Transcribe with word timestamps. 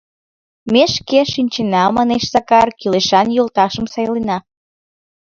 —Ме 0.73 0.83
шке 0.93 1.19
шинчена,— 1.33 1.83
манеш 1.97 2.23
Сакар,— 2.33 2.67
кӱлешан 2.79 3.27
йолташым 3.37 3.85
сайлена. 3.93 4.37